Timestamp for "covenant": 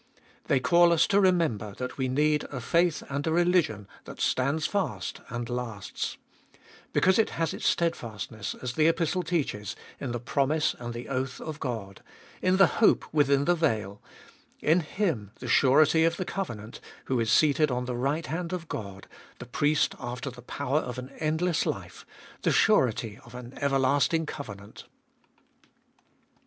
16.25-16.79, 24.25-24.85